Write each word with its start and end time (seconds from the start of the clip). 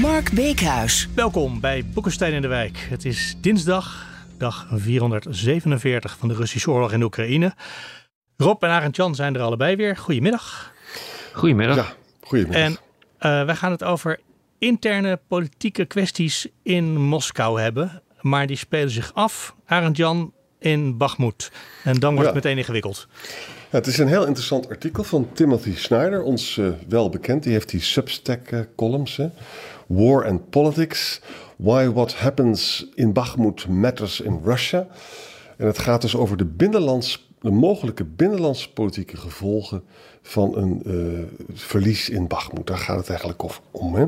Mark 0.00 0.32
Beekhuis. 0.32 1.08
Welkom 1.14 1.60
bij 1.60 1.84
Boekenstein 1.94 2.32
in 2.32 2.42
de 2.42 2.48
Wijk. 2.48 2.86
Het 2.90 3.04
is 3.04 3.36
dinsdag, 3.40 4.06
dag 4.36 4.66
447 4.72 6.16
van 6.18 6.28
de 6.28 6.34
Russische 6.34 6.70
oorlog 6.70 6.92
in 6.92 7.02
Oekraïne. 7.02 7.54
Rob 8.36 8.62
en 8.62 8.70
Arend 8.70 8.96
Jan 8.96 9.14
zijn 9.14 9.34
er 9.34 9.40
allebei 9.40 9.76
weer. 9.76 9.96
Goedemiddag. 9.96 10.72
Goedemiddag. 11.32 11.76
Ja, 11.76 11.94
goedemiddag. 12.20 12.62
En 12.62 12.72
uh, 12.72 13.46
wij 13.46 13.56
gaan 13.56 13.70
het 13.70 13.84
over 13.84 14.20
interne 14.58 15.20
politieke 15.28 15.84
kwesties 15.84 16.46
in 16.62 17.00
Moskou 17.00 17.60
hebben. 17.60 18.02
Maar 18.20 18.46
die 18.46 18.56
spelen 18.56 18.90
zich 18.90 19.14
af, 19.14 19.54
Arend 19.66 19.96
Jan, 19.96 20.32
in 20.58 20.96
Bakhmut. 20.96 21.50
En 21.84 21.94
dan 21.98 22.14
wordt 22.14 22.28
Ja. 22.28 22.34
het 22.34 22.44
meteen 22.44 22.58
ingewikkeld. 22.58 23.06
Ja, 23.70 23.76
het 23.78 23.86
is 23.86 23.98
een 23.98 24.08
heel 24.08 24.26
interessant 24.26 24.68
artikel 24.68 25.04
van 25.04 25.28
Timothy 25.32 25.76
Snyder, 25.76 26.22
ons 26.22 26.58
eh, 26.58 26.66
wel 26.88 27.08
bekend. 27.08 27.42
Die 27.42 27.52
heeft 27.52 27.68
die 27.70 27.80
Substack-columns. 27.80 29.16
hè. 29.16 29.28
War 29.86 30.26
and 30.26 30.50
Politics. 30.50 31.20
Why 31.56 31.88
what 31.88 32.14
happens 32.14 32.86
in 32.94 33.12
Bakhmut 33.12 33.68
matters 33.68 34.20
in 34.20 34.40
Russia. 34.44 34.86
En 35.56 35.66
het 35.66 35.78
gaat 35.78 36.00
dus 36.00 36.16
over 36.16 36.36
de, 36.36 36.44
binnenlands, 36.44 37.28
de 37.40 37.50
mogelijke 37.50 38.04
binnenlandse 38.04 38.72
politieke 38.72 39.16
gevolgen 39.16 39.82
van 40.22 40.56
een 40.56 40.82
eh, 40.86 41.46
verlies 41.54 42.08
in 42.08 42.26
Bakhmut. 42.26 42.66
Daar 42.66 42.78
gaat 42.78 42.96
het 42.98 43.08
eigenlijk 43.08 43.42
om. 43.70 43.94
Hè? 43.94 44.04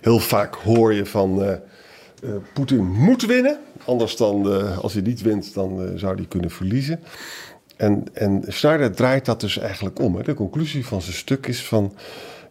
Heel 0.00 0.18
vaak 0.18 0.54
hoor 0.54 0.92
je 0.94 1.06
van 1.06 1.60
eh, 2.24 2.30
Poetin 2.52 2.84
moet 2.84 3.26
winnen. 3.26 3.58
Anders 3.84 4.16
dan, 4.16 4.52
eh, 4.52 4.78
als 4.78 4.92
hij 4.92 5.02
niet 5.02 5.22
wint, 5.22 5.54
dan 5.54 5.82
eh, 5.82 5.98
zou 5.98 6.14
hij 6.14 6.24
kunnen 6.26 6.50
verliezen. 6.50 7.00
En, 7.76 8.04
en 8.12 8.44
Snyder 8.48 8.92
draait 8.92 9.24
dat 9.24 9.40
dus 9.40 9.58
eigenlijk 9.58 9.98
om. 10.00 10.16
Hè. 10.16 10.22
De 10.22 10.34
conclusie 10.34 10.86
van 10.86 11.02
zijn 11.02 11.16
stuk 11.16 11.46
is 11.46 11.64
van... 11.66 11.94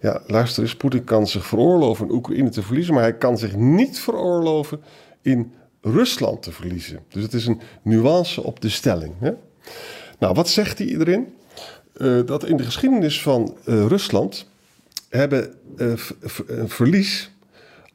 Ja, 0.01 0.21
luister 0.27 0.63
eens, 0.63 0.75
Poetin 0.75 1.03
kan 1.03 1.27
zich 1.27 1.45
veroorloven 1.45 2.05
in 2.07 2.13
Oekraïne 2.13 2.49
te 2.49 2.61
verliezen... 2.63 2.93
maar 2.93 3.03
hij 3.03 3.17
kan 3.17 3.37
zich 3.37 3.55
niet 3.55 3.99
veroorloven 3.99 4.81
in 5.21 5.51
Rusland 5.81 6.41
te 6.43 6.51
verliezen. 6.51 6.99
Dus 7.09 7.23
het 7.23 7.33
is 7.33 7.45
een 7.45 7.61
nuance 7.81 8.43
op 8.43 8.61
de 8.61 8.69
stelling. 8.69 9.13
Hè. 9.19 9.31
Nou, 10.19 10.33
wat 10.33 10.49
zegt 10.49 10.77
hij? 10.77 11.25
Eh, 11.93 12.19
dat 12.25 12.45
in 12.45 12.57
de 12.57 12.63
geschiedenis 12.63 13.21
van 13.21 13.57
Rusland... 13.65 14.49
hebben 15.09 15.53
v- 15.95 16.39
een 16.47 16.69
verlies 16.69 17.31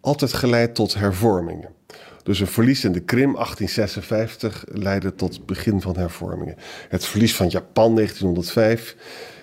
altijd 0.01 0.33
geleid 0.33 0.75
tot 0.75 0.95
hervormingen. 0.95 1.69
Dus 2.23 2.41
een 2.41 2.47
verlies 2.47 2.85
in 2.85 2.93
de 2.93 3.01
Krim 3.01 3.33
1856 3.33 4.65
leidde 4.69 5.15
tot 5.15 5.35
het 5.35 5.47
begin 5.47 5.81
van 5.81 5.97
hervormingen. 5.97 6.57
Het 6.89 7.05
verlies 7.05 7.35
van 7.35 7.49
Japan 7.49 7.95
1905 7.95 8.97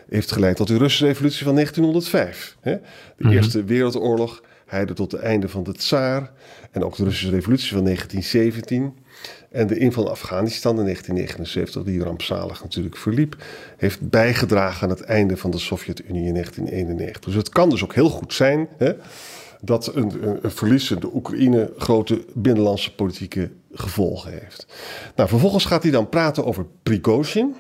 heeft 0.10 0.32
geleid 0.32 0.56
tot 0.56 0.68
de 0.68 0.78
Russische 0.78 1.06
revolutie 1.06 1.44
van 1.44 1.54
1905. 1.54 2.58
hè. 2.62 2.78
De 3.18 3.30
Eerste 3.30 3.64
Wereldoorlog 3.64 4.42
leidde 4.70 4.94
tot 4.94 5.12
het 5.12 5.22
einde 5.22 5.50
van 5.50 5.64
de 5.64 5.74
tsaar. 5.74 6.32
En 6.72 6.84
ook 6.84 6.96
de 6.96 7.04
Russische 7.04 7.30
revolutie 7.30 7.74
van 7.74 7.84
1917. 7.84 8.94
En 9.52 9.68
de 9.68 9.78
inval 9.78 10.04
in 10.04 10.10
Afghanistan 10.10 10.78
in 10.78 10.84
1979, 10.84 11.84
die 11.84 12.04
rampzalig 12.04 12.64
natuurlijk 12.64 12.98
verliep, 12.98 13.36
heeft 13.78 14.10
bijgedragen 14.10 14.84
aan 14.84 14.90
het 14.90 15.02
einde 15.02 15.38
van 15.38 15.52
de 15.52 15.60
Sovjet-Unie 15.60 16.26
in 16.26 16.34
1991. 16.34 17.24
Dus 17.24 17.36
het 17.36 17.50
kan 17.50 17.70
dus 17.70 17.84
ook 17.84 17.94
heel 17.94 18.10
goed 18.10 18.34
zijn 18.34 18.68
hè, 18.78 18.94
dat 19.66 19.96
een, 19.96 20.12
een, 20.24 21.00
de 21.00 21.10
Oekraïne 21.14 21.74
grote 21.78 22.26
binnenlandse 22.34 22.96
politieke 22.96 23.52
gevolgen 23.72 24.32
heeft. 24.32 24.68
Nou, 25.16 25.30
vervolgens 25.30 25.66
gaat 25.66 25.84
hij 25.84 25.92
dan 25.92 26.10
praten 26.10 26.46
over 26.46 26.66
Prigozhin. 26.84 27.56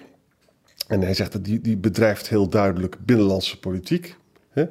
En 0.88 1.02
hij 1.02 1.14
zegt 1.14 1.32
dat 1.32 1.46
die, 1.46 1.62
die 1.62 1.78
bedrijft 1.78 2.30
heel 2.30 2.50
duidelijk 2.50 2.98
binnenlandse 3.06 3.60
politiek. 3.60 4.16
Hè. 4.50 4.66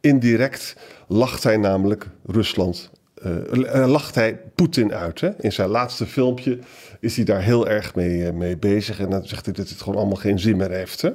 Indirect 0.00 0.76
lacht 1.06 1.42
hij 1.42 1.56
namelijk 1.56 2.08
Rusland, 2.26 2.90
eh, 3.14 3.82
eh, 3.82 3.88
lacht 3.88 4.14
hij 4.14 4.40
Poetin 4.54 4.94
uit. 4.94 5.20
Hè. 5.20 5.30
In 5.42 5.52
zijn 5.52 5.68
laatste 5.68 6.06
filmpje 6.06 6.58
is 7.00 7.16
hij 7.16 7.24
daar 7.24 7.42
heel 7.42 7.68
erg 7.68 7.94
mee, 7.94 8.26
eh, 8.26 8.32
mee 8.32 8.56
bezig. 8.56 9.00
En 9.00 9.10
dan 9.10 9.26
zegt 9.26 9.44
hij 9.44 9.54
dat 9.54 9.68
het 9.68 9.82
gewoon 9.82 9.98
allemaal 9.98 10.16
geen 10.16 10.38
zin 10.38 10.56
meer 10.56 10.70
heeft. 10.70 11.02
Hè. 11.02 11.10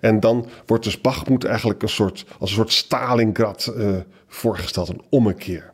En 0.00 0.20
dan 0.20 0.48
wordt 0.66 0.84
dus 0.84 1.00
Bakhmut 1.00 1.44
eigenlijk 1.44 1.82
een 1.82 1.88
soort, 1.88 2.24
als 2.38 2.50
een 2.50 2.56
soort 2.56 2.72
Stalingrad 2.72 3.66
eh, 3.66 3.96
voorgesteld, 4.34 4.88
een 4.88 5.02
ommekeer. 5.08 5.70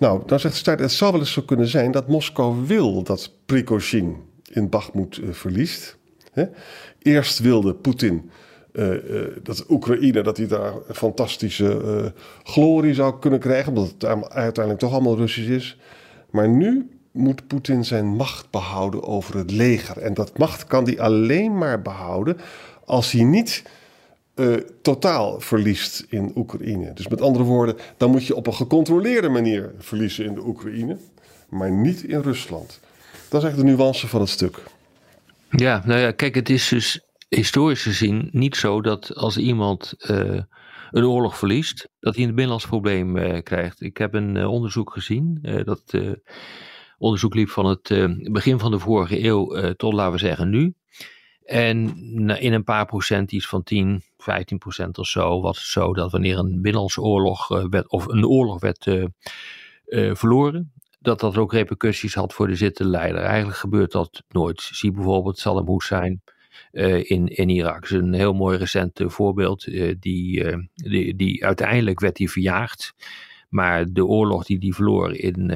Nou, 0.00 0.22
dan 0.26 0.40
zegt 0.40 0.56
Stuyt, 0.56 0.80
het 0.80 0.92
zou 0.92 1.10
wel 1.10 1.20
eens 1.20 1.32
zo 1.32 1.42
kunnen 1.42 1.66
zijn 1.66 1.90
dat 1.90 2.08
Moskou 2.08 2.66
wil 2.66 3.02
dat 3.02 3.32
Prigozhin 3.46 4.16
in 4.52 4.68
Bakhmut 4.68 5.18
eh, 5.18 5.28
verliest. 5.30 5.96
Hè? 6.32 6.44
Eerst 6.98 7.38
wilde 7.38 7.74
Poetin 7.74 8.30
eh, 8.72 8.92
eh, 8.92 9.26
dat 9.42 9.64
Oekraïne 9.68 10.22
dat 10.22 10.36
hij 10.36 10.46
daar 10.46 10.72
fantastische 10.92 12.12
glorie 12.42 12.94
zou 12.94 13.18
kunnen 13.18 13.40
krijgen, 13.40 13.68
omdat 13.68 13.90
het 13.98 14.04
uiteindelijk 14.30 14.78
toch 14.78 14.92
allemaal 14.92 15.16
Russisch 15.16 15.50
is. 15.50 15.78
Maar 16.30 16.48
nu 16.48 16.90
moet 17.12 17.46
Poetin 17.46 17.84
zijn 17.84 18.06
macht 18.06 18.50
behouden 18.50 19.02
over 19.02 19.36
het 19.36 19.50
leger. 19.50 19.98
En 19.98 20.14
dat 20.14 20.38
macht 20.38 20.66
kan 20.66 20.84
hij 20.84 21.00
alleen 21.00 21.58
maar 21.58 21.82
behouden 21.82 22.36
als 22.84 23.12
hij 23.12 23.24
niet 23.24 23.62
eh, 24.40 24.54
totaal 24.82 25.40
verliest 25.40 26.06
in 26.08 26.32
Oekraïne. 26.36 26.92
Dus 26.92 27.08
met 27.08 27.20
andere 27.20 27.44
woorden, 27.44 27.76
dan 27.96 28.10
moet 28.10 28.26
je 28.26 28.36
op 28.36 28.46
een 28.46 28.54
gecontroleerde 28.54 29.28
manier 29.28 29.74
verliezen 29.78 30.24
in 30.24 30.34
de 30.34 30.46
Oekraïne, 30.46 30.96
maar 31.48 31.70
niet 31.70 32.02
in 32.02 32.20
Rusland. 32.20 32.80
Dat 33.28 33.42
is 33.42 33.46
eigenlijk 33.46 33.56
de 33.56 33.76
nuance 33.76 34.08
van 34.08 34.20
het 34.20 34.28
stuk. 34.28 34.62
Ja, 35.50 35.82
nou 35.86 36.00
ja, 36.00 36.10
kijk, 36.10 36.34
het 36.34 36.50
is 36.50 36.68
dus 36.68 37.00
historisch 37.28 37.82
gezien 37.82 38.28
niet 38.32 38.56
zo 38.56 38.80
dat 38.80 39.14
als 39.14 39.36
iemand 39.36 39.94
eh, 39.98 40.40
een 40.90 41.04
oorlog 41.04 41.38
verliest, 41.38 41.88
dat 42.00 42.14
hij 42.14 42.24
een 42.24 42.30
binnenlands 42.30 42.66
probleem 42.66 43.16
eh, 43.16 43.42
krijgt. 43.42 43.80
Ik 43.80 43.96
heb 43.96 44.14
een 44.14 44.46
onderzoek 44.46 44.92
gezien, 44.92 45.38
dat 45.64 45.94
onderzoek 46.98 47.34
liep 47.34 47.48
van 47.48 47.66
het 47.66 47.88
begin 48.32 48.58
van 48.58 48.70
de 48.70 48.78
vorige 48.78 49.24
eeuw 49.24 49.74
tot, 49.74 49.92
laten 49.92 50.12
we 50.12 50.18
zeggen, 50.18 50.50
nu. 50.50 50.74
En 51.50 51.98
in 52.40 52.52
een 52.52 52.64
paar 52.64 52.86
procent, 52.86 53.32
iets 53.32 53.48
van 53.48 53.62
10, 53.62 54.02
15 54.18 54.58
procent 54.58 54.98
of 54.98 55.06
zo, 55.06 55.40
was 55.40 55.58
het 55.58 55.66
zo 55.66 55.94
dat 55.94 56.12
wanneer 56.12 56.38
een 56.38 56.54
binnenlandse 56.62 57.00
oorlog 57.00 57.50
eh, 57.50 57.64
werd, 57.70 57.88
of 57.88 58.06
een 58.06 58.26
oorlog 58.26 58.60
werd 58.60 58.86
eh, 58.86 59.04
eh, 59.84 60.14
verloren, 60.14 60.72
dat 61.00 61.20
dat 61.20 61.36
ook 61.36 61.52
repercussies 61.52 62.14
had 62.14 62.32
voor 62.32 62.46
de 62.46 62.54
zittende 62.54 62.90
leider. 62.90 63.20
Eigenlijk 63.22 63.58
gebeurt 63.58 63.92
dat 63.92 64.22
nooit. 64.28 64.60
Zie 64.60 64.92
bijvoorbeeld 64.92 65.38
Saddam 65.38 65.68
Hussein 65.68 66.22
eh, 66.72 67.10
in, 67.10 67.26
in 67.26 67.48
Irak. 67.48 67.80
Dat 67.80 67.90
is 67.90 67.90
een 67.90 68.12
heel 68.12 68.34
mooi 68.34 68.58
recent 68.58 69.02
voorbeeld. 69.04 69.64
die, 70.00 70.44
die, 70.74 71.16
die, 71.16 71.44
uiteindelijk 71.44 72.00
werd 72.00 72.18
hij 72.18 72.28
verjaagd. 72.28 72.94
Maar 73.48 73.86
de 73.92 74.06
oorlog 74.06 74.44
die 74.44 74.58
hij 74.58 74.72
verloor 74.72 75.14
in, 75.14 75.50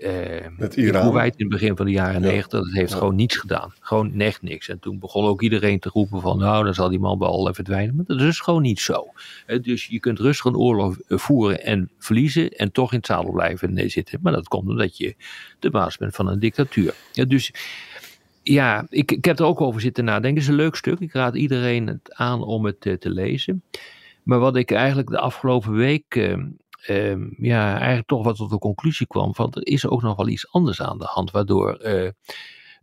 eh, 0.00 0.36
eh, 0.36 0.52
Met 0.56 0.76
in 0.76 0.84
Iran. 0.84 1.02
Kuwait 1.02 1.36
in 1.36 1.44
het 1.44 1.60
begin 1.60 1.76
van 1.76 1.86
de 1.86 1.92
jaren 1.92 2.22
Ja. 2.22 2.28
negentig, 2.28 2.60
dat 2.60 2.72
heeft 2.72 2.90
Ja. 2.90 2.96
gewoon 2.98 3.14
niets 3.14 3.36
gedaan. 3.36 3.72
Gewoon 3.80 4.20
echt 4.20 4.42
niks. 4.42 4.68
En 4.68 4.78
toen 4.78 4.98
begon 4.98 5.24
ook 5.24 5.42
iedereen 5.42 5.78
te 5.78 5.88
roepen 5.92 6.20
van, 6.20 6.38
nou, 6.38 6.64
dan 6.64 6.74
zal 6.74 6.88
die 6.88 6.98
man 6.98 7.18
wel 7.18 7.48
verdwijnen. 7.54 7.96
Maar 7.96 8.04
dat 8.04 8.20
is 8.20 8.40
gewoon 8.40 8.62
niet 8.62 8.80
zo. 8.80 9.06
Dus 9.62 9.86
je 9.86 10.00
kunt 10.00 10.18
rustig 10.18 10.44
een 10.44 10.56
oorlog 10.56 10.96
eh, 11.08 11.18
voeren 11.18 11.64
en 11.64 11.90
verliezen 11.98 12.50
en 12.50 12.72
toch 12.72 12.90
in 12.92 12.96
het 12.96 13.06
zadel 13.06 13.32
blijven 13.32 13.76
eh, 13.76 13.88
zitten. 13.88 14.18
Maar 14.22 14.32
dat 14.32 14.48
komt 14.48 14.68
omdat 14.68 14.96
je 14.96 15.14
de 15.58 15.70
baas 15.70 15.96
bent 15.96 16.14
van 16.14 16.26
een 16.28 16.40
dictatuur. 16.40 16.94
Ja, 17.12 17.24
dus 17.24 17.52
ja, 18.42 18.86
ik, 18.88 19.12
ik 19.12 19.24
heb 19.24 19.38
er 19.38 19.44
ook 19.44 19.60
over 19.60 19.80
zitten 19.80 20.04
nadenken. 20.04 20.34
Het 20.34 20.42
is 20.42 20.48
een 20.48 20.54
leuk 20.54 20.74
stuk. 20.74 21.00
Ik 21.00 21.12
raad 21.12 21.36
iedereen 21.36 21.86
het 21.86 22.14
aan 22.14 22.42
om 22.42 22.64
het 22.64 22.80
te 22.80 23.10
lezen. 23.10 23.62
Maar 24.22 24.38
wat 24.38 24.56
ik 24.56 24.70
eigenlijk 24.70 25.08
de 25.08 25.18
afgelopen 25.18 25.72
week, 25.72 26.14
eh, 26.14 26.36
eh, 26.86 27.16
ja, 27.38 27.76
eigenlijk 27.76 28.06
toch 28.06 28.24
wat 28.24 28.36
tot 28.36 28.50
de 28.50 28.58
conclusie 28.58 29.06
kwam 29.06 29.34
van 29.34 29.52
er 29.52 29.66
is 29.66 29.86
ook 29.86 30.02
nog 30.02 30.16
wel 30.16 30.28
iets 30.28 30.52
anders 30.52 30.82
aan 30.82 30.98
de 30.98 31.04
hand, 31.04 31.30
waardoor 31.30 31.74
eh, 31.74 32.10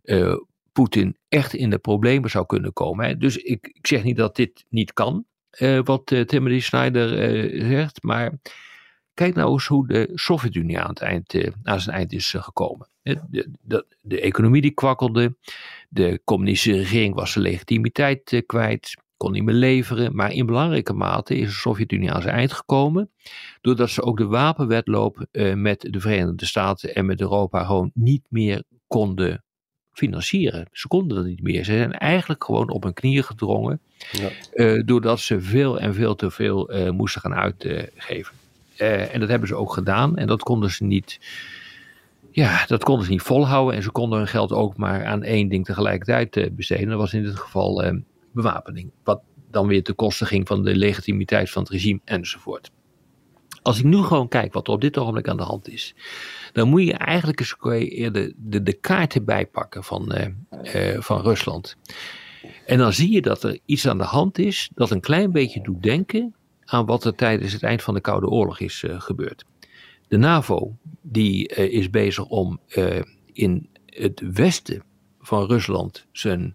eh, 0.02 0.36
Poetin 0.72 1.16
echt 1.28 1.54
in 1.54 1.70
de 1.70 1.78
problemen 1.78 2.30
zou 2.30 2.46
kunnen 2.46 2.72
komen. 2.72 3.06
Hè. 3.06 3.16
Dus 3.16 3.36
ik, 3.36 3.70
ik 3.72 3.86
zeg 3.86 4.02
niet 4.02 4.16
dat 4.16 4.36
dit 4.36 4.64
niet 4.68 4.92
kan, 4.92 5.24
eh, 5.50 5.80
wat 5.84 6.06
Timothy 6.26 6.60
Snyder 6.60 7.08
zegt, 7.64 8.02
maar 8.02 8.32
kijk 9.14 9.34
nou 9.34 9.52
eens 9.52 9.66
hoe 9.66 9.86
de 9.86 10.10
Sovjet-Unie 10.14 10.78
aan, 10.78 10.88
het 10.88 11.00
eind, 11.00 11.34
aan 11.62 11.80
zijn 11.80 11.96
eind 11.96 12.12
is 12.12 12.34
gekomen. 12.38 12.88
De, 13.02 13.86
de, 14.02 14.20
economie 14.20 14.62
die 14.62 14.74
kwakkelde, 14.74 15.36
de 15.88 16.20
communistische 16.24 16.78
regering 16.78 17.14
was 17.14 17.32
zijn 17.32 17.44
legitimiteit 17.44 18.42
kwijt. 18.46 18.96
Kon 19.18 19.32
niet 19.32 19.44
meer 19.44 19.54
leveren. 19.54 20.16
Maar 20.16 20.32
in 20.32 20.46
belangrijke 20.46 20.92
mate 20.92 21.36
is 21.36 21.46
de 21.46 21.54
Sovjet-Unie 21.54 22.12
aan 22.12 22.22
zijn 22.22 22.34
eind 22.34 22.52
gekomen. 22.52 23.10
Doordat 23.60 23.90
ze 23.90 24.02
ook 24.02 24.16
de 24.16 24.26
wapenwetloop 24.26 25.26
uh, 25.32 25.54
met 25.54 25.86
de 25.90 26.00
Verenigde 26.00 26.46
Staten 26.46 26.94
en 26.94 27.06
met 27.06 27.20
Europa 27.20 27.64
gewoon 27.64 27.90
niet 27.94 28.24
meer 28.28 28.62
konden 28.86 29.44
financieren. 29.92 30.68
Ze 30.72 30.88
konden 30.88 31.16
dat 31.16 31.26
niet 31.26 31.42
meer. 31.42 31.64
Ze 31.64 31.72
zijn 31.72 31.92
eigenlijk 31.92 32.44
gewoon 32.44 32.70
op 32.70 32.82
hun 32.82 32.92
knieën 32.92 33.24
gedrongen. 33.24 33.80
Ja. 34.12 34.28
Uh, 34.54 34.82
doordat 34.84 35.20
ze 35.20 35.40
veel 35.40 35.80
en 35.80 35.94
veel 35.94 36.14
te 36.14 36.30
veel 36.30 36.74
uh, 36.74 36.90
moesten 36.90 37.20
gaan 37.20 37.34
uitgeven. 37.34 38.34
en 38.76 39.20
dat 39.20 39.28
hebben 39.28 39.48
ze 39.48 39.54
ook 39.54 39.72
gedaan. 39.72 40.16
En 40.16 40.26
dat 40.26 40.42
konden 40.42 40.70
ze 40.70 40.84
niet 40.84 41.18
ja, 42.30 42.64
dat 42.66 42.84
konden 42.84 43.04
ze 43.04 43.10
niet 43.10 43.22
volhouden 43.22 43.74
en 43.74 43.82
ze 43.82 43.90
konden 43.90 44.18
hun 44.18 44.28
geld 44.28 44.52
ook 44.52 44.76
maar 44.76 45.04
aan 45.04 45.22
één 45.22 45.48
ding 45.48 45.64
tegelijkertijd 45.64 46.56
besteden. 46.56 46.88
Dat 46.88 46.98
was 46.98 47.14
in 47.14 47.22
dit 47.22 47.36
geval 47.36 47.82
bewapening, 48.42 48.90
wat 49.04 49.20
dan 49.50 49.66
weer 49.66 49.82
ten 49.82 49.94
koste 49.94 50.26
ging 50.26 50.46
van 50.46 50.62
de 50.62 50.76
legitimiteit 50.76 51.50
van 51.50 51.62
het 51.62 51.72
regime 51.72 52.00
enzovoort. 52.04 52.70
Als 53.62 53.78
ik 53.78 53.84
nu 53.84 54.02
gewoon 54.02 54.28
kijk 54.28 54.52
wat 54.52 54.66
er 54.66 54.72
op 54.72 54.80
dit 54.80 54.98
ogenblik 54.98 55.28
aan 55.28 55.36
de 55.36 55.42
hand 55.42 55.68
is, 55.68 55.94
dan 56.52 56.68
moet 56.68 56.84
je 56.84 56.92
eigenlijk 56.92 57.40
eens 57.40 57.56
de, 57.60 58.34
de, 58.36 58.62
de 58.62 58.72
kaarten 58.72 59.24
bijpakken 59.24 59.84
van, 59.84 60.14
uh, 60.14 61.00
van 61.00 61.20
Rusland. 61.20 61.76
En 62.66 62.78
dan 62.78 62.92
zie 62.92 63.10
je 63.10 63.22
dat 63.22 63.42
er 63.42 63.58
iets 63.64 63.88
aan 63.88 63.98
de 63.98 64.04
hand 64.04 64.38
is 64.38 64.70
dat 64.74 64.90
een 64.90 65.00
klein 65.00 65.32
beetje 65.32 65.62
doet 65.62 65.82
denken 65.82 66.34
aan 66.64 66.86
wat 66.86 67.04
er 67.04 67.14
tijdens 67.14 67.52
het 67.52 67.62
eind 67.62 67.82
van 67.82 67.94
de 67.94 68.00
Koude 68.00 68.28
Oorlog 68.28 68.60
is 68.60 68.84
gebeurd. 68.88 69.44
De 70.08 70.16
NAVO 70.16 70.76
die 71.02 71.46
is 71.48 71.90
bezig 71.90 72.24
om 72.24 72.60
in 73.32 73.68
het 73.86 74.22
westen 74.32 74.82
van 75.20 75.46
Rusland 75.46 76.06
zijn 76.12 76.54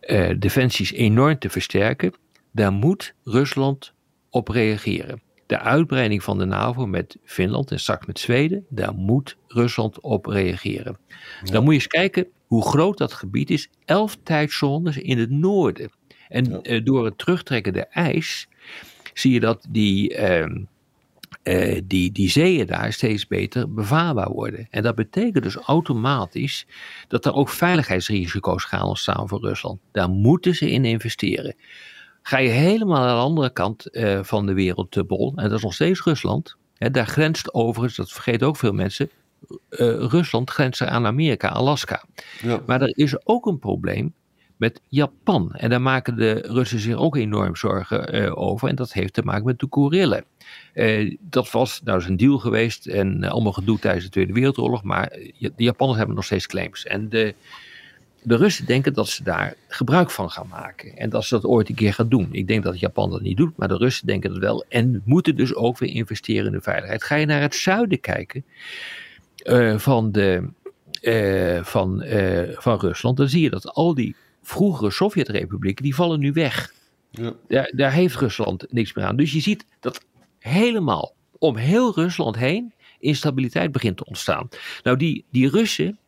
uh, 0.00 0.30
defensies 0.38 0.92
enorm 0.92 1.38
te 1.38 1.50
versterken. 1.50 2.12
Daar 2.52 2.72
moet 2.72 3.14
Rusland 3.24 3.92
op 4.30 4.48
reageren. 4.48 5.20
De 5.46 5.58
uitbreiding 5.58 6.22
van 6.22 6.38
de 6.38 6.44
NAVO 6.44 6.86
met 6.86 7.16
Finland 7.24 7.70
en 7.70 7.80
straks 7.80 8.06
met 8.06 8.18
Zweden, 8.18 8.66
daar 8.68 8.94
moet 8.94 9.36
Rusland 9.46 10.00
op 10.00 10.26
reageren. 10.26 10.98
Ja. 11.44 11.52
Dan 11.52 11.64
moet 11.64 11.72
je 11.72 11.78
eens 11.78 11.88
kijken 11.88 12.26
hoe 12.46 12.68
groot 12.68 12.98
dat 12.98 13.12
gebied 13.12 13.50
is. 13.50 13.70
Elf 13.84 14.18
tijdzones 14.22 14.96
in 14.96 15.18
het 15.18 15.30
noorden. 15.30 15.90
En 16.28 16.60
ja. 16.62 16.80
door 16.80 17.04
het 17.04 17.18
terugtrekken 17.18 17.72
der 17.72 17.86
ijs 17.90 18.48
zie 19.14 19.32
je 19.32 19.40
dat 19.40 19.66
die 19.68 20.14
ehm, 20.14 20.64
uh, 21.42 21.80
die, 21.84 22.12
die 22.12 22.30
zeeën 22.30 22.66
daar 22.66 22.92
steeds 22.92 23.26
beter 23.26 23.72
bevaarbaar 23.72 24.30
worden. 24.30 24.66
En 24.70 24.82
dat 24.82 24.94
betekent 24.94 25.44
dus 25.44 25.56
automatisch 25.56 26.66
dat 27.08 27.24
er 27.24 27.34
ook 27.34 27.48
veiligheidsrisico's 27.48 28.64
gaan 28.64 28.86
ontstaan 28.86 29.28
voor 29.28 29.40
Rusland. 29.40 29.80
Daar 29.92 30.10
moeten 30.10 30.54
ze 30.54 30.70
in 30.70 30.84
investeren. 30.84 31.54
Ga 32.22 32.38
je 32.38 32.48
helemaal 32.48 33.02
aan 33.02 33.16
de 33.16 33.22
andere 33.22 33.50
kant 33.50 33.86
uh, 33.90 34.22
van 34.22 34.46
de 34.46 34.52
wereld 34.52 34.90
te 34.90 35.04
bol, 35.04 35.32
en 35.36 35.48
dat 35.48 35.58
is 35.58 35.62
nog 35.62 35.74
steeds 35.74 36.02
Rusland. 36.02 36.56
Hè, 36.74 36.90
daar 36.90 37.06
grenst 37.06 37.54
overigens, 37.54 37.96
dat 37.96 38.12
vergeten 38.12 38.46
ook 38.46 38.56
veel 38.56 38.72
mensen, 38.72 39.10
uh, 39.48 39.58
Rusland 39.96 40.50
grenst 40.50 40.82
aan 40.82 41.06
Amerika, 41.06 41.48
Alaska. 41.48 42.04
Ja. 42.42 42.62
Maar 42.66 42.82
er 42.82 42.96
is 42.96 43.26
ook 43.26 43.46
een 43.46 43.58
probleem 43.58 44.14
met 44.58 44.80
Japan. 44.88 45.52
En 45.54 45.70
daar 45.70 45.82
maken 45.82 46.16
de 46.16 46.32
Russen 46.32 46.78
zich 46.78 46.94
ook 46.94 47.16
enorm 47.16 47.56
zorgen 47.56 48.14
uh, 48.14 48.38
over. 48.38 48.68
En 48.68 48.74
dat 48.74 48.92
heeft 48.92 49.12
te 49.12 49.22
maken 49.22 49.44
met 49.44 49.58
de 49.58 49.66
Korillen. 49.66 50.24
Uh, 50.74 51.16
dat 51.20 51.50
was 51.50 51.80
nou 51.84 51.98
is 51.98 52.06
een 52.06 52.16
deal 52.16 52.38
geweest 52.38 52.86
en 52.86 53.22
uh, 53.22 53.30
allemaal 53.30 53.52
gedoe 53.52 53.78
tijdens 53.78 54.04
de 54.04 54.10
Tweede 54.10 54.32
Wereldoorlog. 54.32 54.82
Maar 54.82 55.08
de 55.38 55.52
Japanners 55.56 55.98
hebben 55.98 56.16
nog 56.16 56.24
steeds 56.24 56.46
claims. 56.46 56.84
En 56.84 57.08
de, 57.08 57.34
de 58.22 58.36
Russen 58.36 58.66
denken 58.66 58.92
dat 58.92 59.08
ze 59.08 59.22
daar 59.22 59.54
gebruik 59.68 60.10
van 60.10 60.30
gaan 60.30 60.48
maken. 60.48 60.96
En 60.96 61.10
dat 61.10 61.24
ze 61.24 61.34
dat 61.34 61.44
ooit 61.44 61.68
een 61.68 61.74
keer 61.74 61.94
gaan 61.94 62.08
doen. 62.08 62.28
Ik 62.32 62.46
denk 62.46 62.62
dat 62.62 62.80
Japan 62.80 63.10
dat 63.10 63.20
niet 63.20 63.36
doet, 63.36 63.56
maar 63.56 63.68
de 63.68 63.76
Russen 63.76 64.06
denken 64.06 64.30
dat 64.30 64.38
wel. 64.38 64.64
En 64.68 65.02
moeten 65.04 65.36
dus 65.36 65.54
ook 65.54 65.78
weer 65.78 65.90
investeren 65.90 66.46
in 66.46 66.52
de 66.52 66.60
veiligheid. 66.60 67.04
Ga 67.04 67.14
je 67.14 67.26
naar 67.26 67.40
het 67.40 67.54
zuiden 67.54 68.00
kijken 68.00 68.44
van, 69.76 70.12
de, 70.12 70.48
van, 71.62 72.04
van 72.54 72.78
Rusland, 72.78 73.16
dan 73.16 73.28
zie 73.28 73.42
je 73.42 73.50
dat 73.50 73.72
al 73.72 73.94
die 73.94 74.14
vroegere 74.48 74.90
Sovjet-republieken, 74.90 75.84
die 75.84 75.94
vallen 75.94 76.20
nu 76.20 76.32
weg. 76.32 76.72
Ja. 77.10 77.32
Daar, 77.48 77.72
daar 77.74 77.92
heeft 77.92 78.16
Rusland 78.16 78.66
niks 78.70 78.94
meer 78.94 79.04
aan. 79.04 79.16
Dus 79.16 79.32
je 79.32 79.40
ziet 79.40 79.64
dat 79.80 80.04
helemaal 80.38 81.14
om 81.38 81.56
heel 81.56 81.94
Rusland 81.94 82.36
heen 82.36 82.72
instabiliteit 82.98 83.72
begint 83.72 83.96
te 83.96 84.04
ontstaan. 84.04 84.48
Nou, 84.82 84.96
die, 84.96 85.24
die 85.30 85.48
Russen, 85.48 85.98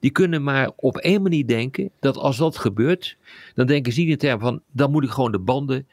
die 0.00 0.10
kunnen 0.10 0.42
maar 0.42 0.70
op 0.76 0.96
één 0.96 1.22
manier 1.22 1.46
denken 1.46 1.90
dat 2.00 2.16
als 2.16 2.36
dat 2.36 2.58
gebeurt, 2.58 3.16
dan 3.54 3.66
denken 3.66 3.92
ze 3.92 4.06
in 4.06 4.18
termen 4.18 4.40
van, 4.40 4.62
dan 4.72 4.90
moet 4.90 5.04
ik 5.04 5.10
gewoon 5.10 5.32
de 5.32 5.38
banden 5.38 5.86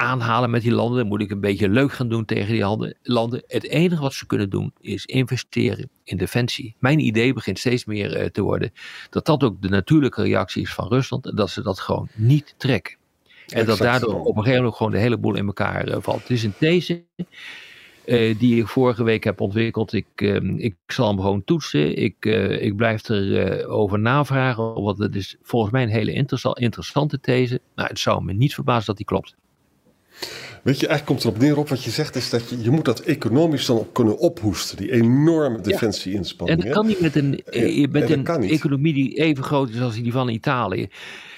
aanhalen 0.00 0.50
met 0.50 0.62
die 0.62 0.72
landen. 0.72 0.98
Dan 0.98 1.06
moet 1.06 1.20
ik 1.20 1.30
een 1.30 1.40
beetje 1.40 1.68
leuk 1.68 1.92
gaan 1.92 2.08
doen 2.08 2.24
tegen 2.24 2.52
die 2.52 2.94
landen. 3.02 3.42
Het 3.46 3.64
enige 3.64 4.02
wat 4.02 4.14
ze 4.14 4.26
kunnen 4.26 4.50
doen 4.50 4.72
is 4.80 5.04
investeren 5.04 5.90
in 6.04 6.16
defensie. 6.16 6.74
Mijn 6.78 6.98
idee 6.98 7.32
begint 7.32 7.58
steeds 7.58 7.84
meer 7.84 8.20
uh, 8.20 8.26
te 8.26 8.42
worden 8.42 8.72
dat 9.10 9.26
dat 9.26 9.42
ook 9.42 9.62
de 9.62 9.68
natuurlijke 9.68 10.22
reactie 10.22 10.62
is 10.62 10.74
van 10.74 10.88
Rusland. 10.88 11.26
En 11.26 11.36
dat 11.36 11.50
ze 11.50 11.62
dat 11.62 11.80
gewoon 11.80 12.08
niet 12.14 12.54
trekken. 12.56 12.96
En 13.46 13.66
dat 13.66 13.78
daardoor 13.78 14.20
op 14.20 14.26
een 14.26 14.42
gegeven 14.42 14.56
moment 14.56 14.76
gewoon 14.76 14.92
de 14.92 14.98
hele 14.98 15.18
boel 15.18 15.36
in 15.36 15.46
elkaar 15.46 15.88
uh, 15.88 15.96
valt. 16.00 16.20
Het 16.20 16.30
is 16.30 16.42
een 16.42 16.54
these 16.58 17.04
uh, 18.04 18.38
die 18.38 18.60
ik 18.60 18.66
vorige 18.66 19.02
week 19.02 19.24
heb 19.24 19.40
ontwikkeld. 19.40 19.92
Ik, 19.92 20.20
ik 20.56 20.74
zal 20.86 21.08
hem 21.08 21.20
gewoon 21.20 21.44
toetsen. 21.44 21.96
Ik, 21.96 22.24
ik 22.60 22.76
blijf 22.76 23.08
erover 23.08 23.66
over 23.66 23.98
navragen. 23.98 24.82
Want 24.82 24.98
het 24.98 25.16
is 25.16 25.36
volgens 25.42 25.72
mij 25.72 25.82
een 25.82 25.88
hele 25.88 26.12
interessante 26.54 27.20
these. 27.20 27.60
Nou, 27.74 27.88
het 27.88 27.98
zou 27.98 28.24
me 28.24 28.32
niet 28.32 28.54
verbazen 28.54 28.86
dat 28.86 28.96
die 28.96 29.06
klopt. 29.06 29.34
Weet 30.62 30.80
je, 30.80 30.86
eigenlijk 30.86 31.04
komt 31.04 31.24
erop 31.24 31.38
neer 31.38 31.58
op 31.58 31.68
wat 31.68 31.84
je 31.84 31.90
zegt, 31.90 32.16
is 32.16 32.30
dat 32.30 32.48
je, 32.48 32.62
je 32.62 32.70
moet 32.70 32.84
dat 32.84 33.00
economisch 33.00 33.66
dan 33.66 33.76
op 33.76 33.92
kunnen 33.94 34.18
ophoesten, 34.18 34.76
die 34.76 34.92
enorme 34.92 35.60
defensie-inspanningen. 35.60 36.60
En 36.60 36.68
dat 36.68 36.76
kan 36.76 36.86
niet 36.86 37.00
met 37.00 37.16
een, 37.16 37.40
met 37.90 38.10
een 38.10 38.26
economie 38.26 38.94
die 38.94 39.14
even 39.14 39.44
groot 39.44 39.70
is 39.70 39.80
als 39.80 39.94
die 39.94 40.12
van 40.12 40.28
Italië. 40.28 40.88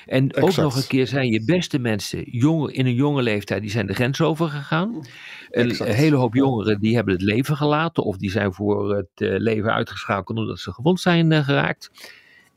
En 0.06 0.28
exact. 0.28 0.46
ook 0.46 0.64
nog 0.64 0.76
een 0.76 0.86
keer 0.86 1.06
zijn 1.06 1.30
je 1.30 1.44
beste 1.44 1.78
mensen 1.78 2.24
jong, 2.30 2.72
in 2.72 2.86
een 2.86 2.94
jonge 2.94 3.22
leeftijd, 3.22 3.60
die 3.60 3.70
zijn 3.70 3.86
de 3.86 3.94
grens 3.94 4.20
overgegaan. 4.20 5.06
Een 5.50 5.68
exact. 5.68 5.92
hele 5.92 6.16
hoop 6.16 6.34
jongeren 6.34 6.80
die 6.80 6.94
hebben 6.94 7.14
het 7.14 7.22
leven 7.22 7.56
gelaten 7.56 8.04
of 8.04 8.16
die 8.16 8.30
zijn 8.30 8.52
voor 8.52 8.96
het 8.96 9.10
uh, 9.16 9.38
leven 9.38 9.72
uitgeschakeld 9.72 10.38
omdat 10.38 10.58
ze 10.58 10.72
gewond 10.72 11.00
zijn 11.00 11.30
uh, 11.30 11.44
geraakt. 11.44 11.90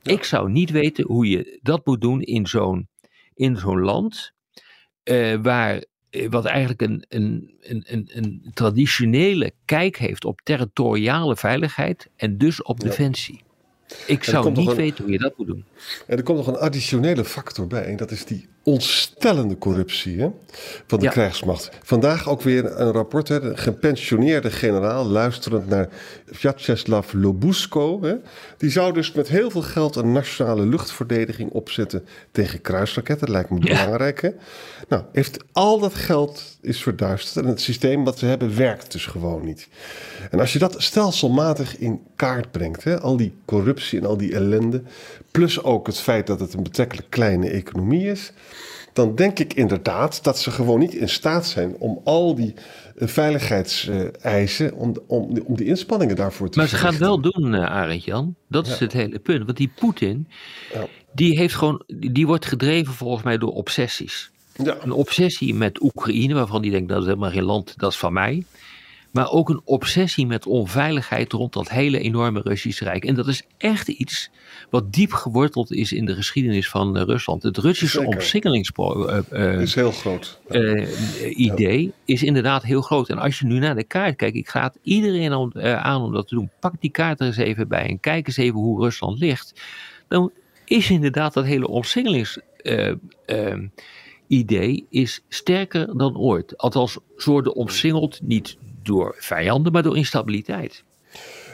Ja. 0.01 0.11
Ik 0.11 0.23
zou 0.23 0.51
niet 0.51 0.71
weten 0.71 1.06
hoe 1.06 1.29
je 1.29 1.59
dat 1.61 1.85
moet 1.85 2.01
doen 2.01 2.21
in 2.21 2.47
zo'n 2.47 2.88
in 3.33 3.57
zo'n 3.57 3.79
land 3.79 4.33
uh, 5.03 5.35
waar 5.41 5.83
wat 6.29 6.45
eigenlijk 6.45 6.81
een, 6.81 7.06
een, 7.09 7.56
een, 7.62 8.09
een, 8.13 8.51
traditionele 8.53 9.51
kijk 9.65 9.97
heeft 9.97 10.25
op 10.25 10.42
territoriale 10.44 11.35
veiligheid 11.35 12.09
en 12.16 12.37
dus 12.37 12.61
op 12.61 12.81
ja. 12.81 12.87
defensie. 12.87 13.44
Ik 14.07 14.23
zou 14.23 14.51
niet 14.51 14.69
een, 14.69 14.75
weten 14.75 15.04
hoe 15.04 15.13
je 15.13 15.19
dat 15.19 15.37
moet 15.37 15.47
doen. 15.47 15.66
En 16.07 16.18
er 16.18 16.23
komt 16.23 16.37
nog 16.37 16.47
een 16.47 16.57
additionele 16.57 17.25
factor 17.25 17.68
bij. 17.68 17.83
En 17.83 17.97
dat 17.97 18.11
is 18.11 18.25
die 18.25 18.47
ontstellende 18.66 19.57
corruptie 19.57 20.19
hè, 20.19 20.30
van 20.88 21.00
de 21.00 21.06
ja. 21.06 21.12
krijgsmacht. 21.12 21.69
Vandaag 21.84 22.30
ook 22.30 22.42
weer 22.42 22.80
een 22.80 22.92
rapport. 22.92 23.28
Hè, 23.28 23.40
de 23.40 23.57
gepensioneerde 23.57 24.52
generaal, 24.52 25.06
luisterend 25.06 25.69
naar 25.69 25.90
Vyacheslav 26.26 27.14
Lobusko. 27.14 28.02
Hè, 28.02 28.14
die 28.57 28.69
zou 28.69 28.94
dus 28.94 29.12
met 29.12 29.28
heel 29.28 29.50
veel 29.50 29.62
geld 29.62 29.95
een 29.95 30.12
nationale 30.12 30.66
luchtverdediging 30.66 31.52
opzetten 31.52 32.06
tegen 32.31 32.62
kruisraketten. 32.62 33.31
Lijkt 33.31 33.50
me 33.50 33.57
ja. 33.62 33.84
belangrijk. 33.84 34.22
Hè? 34.22 34.30
Nou, 34.88 35.04
heeft 35.12 35.38
al 35.52 35.80
dat 35.80 35.94
geld 35.94 36.57
is 36.62 36.81
verduisterd. 36.81 37.45
En 37.45 37.52
het 37.52 37.62
systeem 37.62 38.04
wat 38.04 38.19
ze 38.19 38.26
hebben 38.26 38.56
werkt 38.56 38.92
dus 38.92 39.06
gewoon 39.06 39.45
niet. 39.45 39.68
En 40.31 40.40
als 40.40 40.54
je 40.54 40.60
dat 40.60 40.76
stelselmatig 40.78 41.78
in 41.78 42.02
kaart 42.16 42.52
brengt, 42.52 42.84
hè, 42.84 43.00
al 43.00 43.18
die 43.18 43.34
corruptie 43.45 44.00
en 44.00 44.06
al 44.06 44.18
die 44.18 44.34
ellende, 44.34 44.81
plus 45.31 45.64
ook 45.64 45.88
het 45.88 46.00
feit 46.00 46.28
dat 46.28 46.40
het 46.40 46.54
een 46.54 46.64
betrekkelijk 46.64 47.10
kleine 47.10 47.50
economie 47.50 48.12
is, 48.12 48.31
dan 48.95 49.16
denk 49.16 49.40
ik 49.40 49.54
inderdaad 49.54 50.23
dat 50.23 50.40
ze 50.40 50.52
gewoon 50.52 50.80
niet 50.80 50.94
in 50.94 51.09
staat 51.09 51.45
zijn 51.45 51.75
om 51.78 52.02
al 52.04 52.35
die 52.35 52.54
uh, 52.95 53.07
veiligheidseisen, 53.07 54.73
om, 54.73 54.95
om, 55.07 55.37
om 55.45 55.56
die 55.56 55.66
inspanningen 55.66 56.16
daarvoor 56.16 56.49
te 56.49 56.57
Maar 56.57 56.68
ze 56.68 56.75
gaan 56.75 56.97
wel 56.97 57.21
doen, 57.21 57.54
uh, 57.54 57.66
Arend 57.66 58.04
Jan. 58.04 58.35
Dat 58.47 58.68
ja. 58.68 58.73
is 58.73 58.80
het 58.80 58.94
hele 58.94 59.19
punt. 59.19 59.45
Want 59.45 59.57
die 59.57 59.71
Poetin, 59.75 60.28
ja. 60.73 60.87
die, 61.14 61.37
heeft 61.37 61.56
gewoon, 61.56 61.83
die 61.87 62.28
wordt 62.28 62.45
gedreven 62.45 62.94
volgens 62.94 63.23
mij 63.23 63.37
door 63.37 63.52
obsessies. 63.52 64.31
Ja. 64.64 64.78
Een 64.81 64.92
obsessie 64.92 65.54
met 65.54 65.81
Oekraïne, 65.81 66.33
waarvan 66.33 66.61
die 66.61 66.71
denkt 66.71 66.90
dat 66.90 66.99
is 66.99 67.06
helemaal 67.06 67.31
geen 67.31 67.44
land, 67.44 67.73
dat 67.78 67.92
is 67.92 67.97
van 67.97 68.14
mij. 68.14 68.44
Maar 69.16 69.31
ook 69.31 69.50
een 69.50 69.62
obsessie 69.64 70.28
met 70.28 70.45
onveiligheid 70.45 71.31
rond 71.31 71.54
dat 71.54 71.69
hele 71.69 72.00
enorme 72.00 72.42
Russische 72.42 72.84
Rijk. 72.84 73.06
En 73.06 73.16
dat 73.16 73.28
is 73.28 73.44
echt 73.57 73.88
iets 73.88 74.30
wat 74.69 74.94
diep 74.94 75.12
geworteld 75.12 75.72
is 75.72 75.92
in 75.92 76.06
de 76.06 76.16
geschiedenis 76.16 76.69
van 76.69 76.98
uh, 76.98 77.04
Rusland. 77.04 77.44
Het 77.44 77.57
Russische 77.57 78.06
omsingelingsproject 78.06 79.34
uh, 79.34 79.62
is 79.62 79.76
heel 79.76 79.92
groot. 79.92 80.40
idee 81.30 81.84
ja. 81.84 81.92
is 82.06 82.24
inderdaad 82.24 82.64
heel 82.64 82.81
groot. 82.81 83.10
En 83.10 83.18
als 83.18 83.40
je 83.40 83.45
nu 83.45 83.60
naar 83.60 83.76
de 83.76 83.84
kaart 83.84 84.16
kijkt, 84.16 84.36
ik 84.36 84.50
ga 84.50 84.64
het 84.64 84.80
iedereen 84.81 85.34
om, 85.34 85.52
aan 85.62 86.02
om 86.02 86.14
dat 86.14 86.28
te 86.28 86.36
doen. 86.36 86.50
Pak 86.60 86.74
die 86.80 86.92
kaart 86.92 87.19
er 87.19 87.26
eens 87.26 87.38
even 87.38 87.68
bij 87.68 87.88
en 87.88 88.00
kijk 88.00 88.28
eens 88.28 88.38
even 88.38 88.60
hoe 88.60 88.81
Rusland 88.81 89.19
ligt. 89.19 89.62
Dan 90.07 90.31
is 90.66 90.90
inderdaad 90.90 91.34
dat 91.34 91.45
hele 91.45 91.68
omsingelings 91.68 92.40
idee 94.28 94.86
is 94.90 95.22
sterker 95.30 95.98
dan 95.98 96.18
ooit. 96.18 96.57
Althans, 96.57 96.98
ze 97.18 97.31
worden 97.31 97.56
omsingeld 97.56 98.19
niet 98.22 98.57
door 98.85 99.15
vijanden, 99.19 99.71
maar 99.71 99.83
door 99.83 99.97
instabiliteit. 99.97 100.83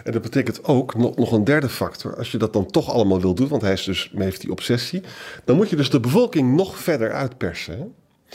En 0.04 0.12
dat 0.12 0.22
betekent 0.22 0.64
ook 0.64 0.96
nog, 0.96 1.32
een 1.32 1.44
derde 1.44 1.70
factor. 1.70 2.18
Als 2.18 2.32
je 2.32 2.38
dat 2.38 2.54
dan 2.54 2.66
toch 2.66 2.90
allemaal 2.92 3.22
wil 3.22 3.34
doen, 3.34 3.48
want 3.48 3.62
hij 3.62 3.72
is 3.74 3.84
dus, 3.84 4.12
heeft 4.16 4.42
die 4.42 4.52
obsessie, 4.52 5.02
dan 5.46 5.56
moet 5.56 5.70
je 5.70 5.76
dus 5.76 5.90
de 5.90 6.00
bevolking 6.00 6.56
nog 6.56 6.78
verder 6.78 7.12
uitpersen. 7.12 7.78
Hè? 7.78 7.86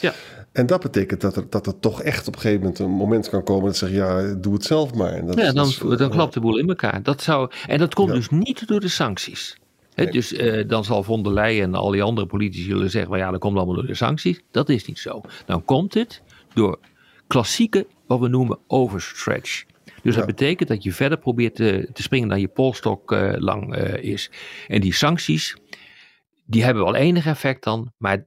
Ja. 0.01 0.13
En 0.53 0.67
dat 0.67 0.83
betekent 0.83 1.21
dat 1.21 1.37
er, 1.37 1.45
dat 1.51 1.67
er 1.67 1.79
toch 1.81 2.03
echt 2.03 2.29
op 2.29 2.35
een 2.35 2.41
gegeven 2.41 2.61
moment 2.63 2.79
een 2.79 2.91
moment 2.91 3.29
kan 3.29 3.43
komen 3.45 3.65
dat 3.65 3.77
ze 3.77 3.89
zeggen, 3.89 4.29
ja, 4.29 4.35
doe 4.35 4.53
het 4.55 4.65
zelf 4.65 4.95
maar. 4.95 5.13
En 5.13 5.27
dat 5.27 5.39
ja, 5.39 5.47
is- 5.47 5.53
dan, 5.55 5.67
is- 5.67 5.99
dan 5.99 6.11
klapt 6.11 6.35
de 6.35 6.41
boel 6.41 6.59
in 6.59 6.69
elkaar. 6.69 7.03
Dat 7.03 7.23
zou, 7.23 7.51
en 7.67 7.79
dat 7.79 7.95
komt 7.95 8.09
Ja. 8.09 8.15
dus 8.15 8.29
niet 8.29 8.67
door 8.69 8.81
de 8.81 8.89
sancties. 8.89 9.57
Nee. 9.95 10.11
Dus 10.11 10.33
eh, 10.33 10.69
dan 10.69 10.85
zal 10.85 11.03
von 11.03 11.23
der 11.23 11.33
Leyen 11.33 11.63
en 11.65 11.75
al 11.75 11.91
die 11.91 12.03
andere 12.03 12.27
politici 12.27 12.63
zullen 12.65 12.91
zeggen: 12.91 13.11
well, 13.11 13.21
ja, 13.21 13.31
dat 13.31 13.41
komt 13.41 13.57
allemaal 13.57 13.75
door 13.75 13.87
de 13.87 13.95
sancties. 13.95 14.41
Dat 14.51 14.69
is 14.69 14.85
niet 14.87 14.99
zo. 14.99 15.21
Dan 15.47 15.65
komt 15.65 15.95
het 15.95 16.23
door 16.55 16.79
klassieke, 17.27 17.87
wat 18.07 18.21
we 18.21 18.29
noemen, 18.29 18.59
overstretch. 18.67 19.65
Dus 20.03 20.15
Ja. 20.15 20.19
dat 20.21 20.27
betekent 20.27 20.69
dat 20.69 20.83
je 20.83 20.93
verder 20.93 21.19
probeert 21.19 21.55
te, 21.55 21.89
te 21.93 22.03
springen 22.03 22.29
dan 22.29 22.41
je 22.41 22.49
polstok 22.49 23.13
eh, 23.13 23.33
lang 23.37 23.75
eh, 23.75 24.03
is. 24.13 24.31
En 24.67 24.81
die 24.81 24.95
sancties, 24.95 25.57
die 26.47 26.65
hebben 26.65 26.85
wel 26.85 26.95
enig 26.95 27.27
effect 27.27 27.65
dan, 27.65 27.93
maar 27.99 28.27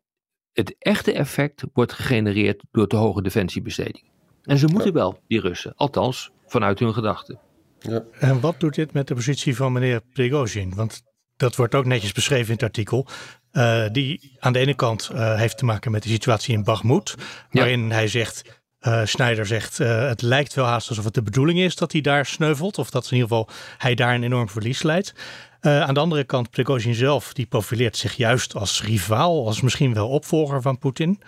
het 0.53 0.75
echte 0.79 1.13
effect 1.13 1.63
wordt 1.73 1.93
gegenereerd 1.93 2.63
door 2.71 2.87
te 2.87 2.95
hoge 2.95 3.21
defensiebesteding. 3.21 4.03
En 4.43 4.57
ze 4.57 4.67
moeten 4.67 4.93
wel, 4.93 5.19
die 5.27 5.39
Russen, 5.39 5.73
althans 5.75 6.31
vanuit 6.45 6.79
hun 6.79 6.93
gedachten. 6.93 7.39
Ja. 7.79 8.03
En 8.19 8.39
wat 8.39 8.59
doet 8.59 8.75
dit 8.75 8.93
met 8.93 9.07
de 9.07 9.13
positie 9.13 9.55
van 9.55 9.71
meneer 9.71 10.01
Prigozhin? 10.13 10.75
Want 10.75 11.01
dat 11.37 11.55
wordt 11.55 11.75
ook 11.75 11.85
netjes 11.85 12.11
beschreven 12.11 12.45
in 12.47 12.53
het 12.53 12.63
artikel. 12.63 13.07
Eh, 13.51 13.85
die 13.91 14.35
aan 14.39 14.53
de 14.53 14.59
ene 14.59 14.73
kant 14.75 15.09
eh, 15.13 15.35
heeft 15.35 15.57
te 15.57 15.65
maken 15.65 15.91
met 15.91 16.03
de 16.03 16.09
situatie 16.09 16.53
in 16.53 16.63
Bakhmut. 16.63 17.15
Waarin 17.51 17.91
hij 17.91 18.07
zegt, 18.07 18.58
eh 18.79 19.05
Schneider 19.05 19.45
zegt, 19.45 19.79
eh, 19.79 20.07
het 20.07 20.21
lijkt 20.21 20.53
wel 20.53 20.65
haast 20.65 20.89
alsof 20.89 21.03
het 21.05 21.13
de 21.13 21.21
bedoeling 21.23 21.59
is 21.59 21.75
dat 21.75 21.91
hij 21.91 22.01
daar 22.01 22.25
sneuvelt. 22.25 22.77
Of 22.77 22.89
dat 22.89 23.03
in 23.05 23.11
ieder 23.17 23.27
geval 23.27 23.49
hij 23.77 23.95
daar 23.95 24.15
een 24.15 24.23
enorm 24.23 24.49
verlies 24.49 24.83
leidt. 24.83 25.13
Eh, 25.59 25.81
aan 25.81 25.93
de 25.93 25.99
andere 25.99 26.23
kant, 26.23 26.49
Prigozhin 26.49 26.93
zelf, 26.93 27.33
die 27.33 27.45
profileert 27.45 27.97
zich 27.97 28.13
juist 28.13 28.55
als 28.55 28.83
rivaal. 28.83 29.45
Als 29.45 29.61
misschien 29.61 29.93
wel 29.93 30.09
opvolger 30.09 30.61
van 30.61 30.77
Poetin. 30.77 31.21